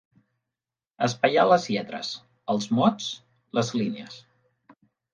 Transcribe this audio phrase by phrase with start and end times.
[1.07, 2.11] Espaiar les lletres,
[2.57, 3.13] els mots,
[3.59, 4.21] les línies.